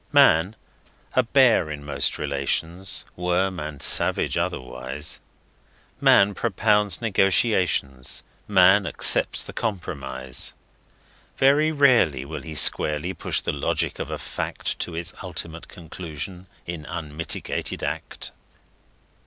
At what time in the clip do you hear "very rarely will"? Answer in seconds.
11.37-12.41